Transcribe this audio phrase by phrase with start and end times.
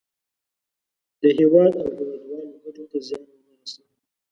[1.21, 3.89] د هېواد او هېوادوالو ګټو ته زیان ونه رسوي.